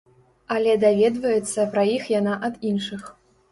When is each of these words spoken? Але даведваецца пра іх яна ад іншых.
Але 0.55 0.73
даведваецца 0.83 1.67
пра 1.77 1.85
іх 1.97 2.11
яна 2.19 2.33
ад 2.51 2.61
іншых. 2.73 3.01